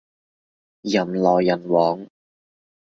[0.81, 2.07] 人來人往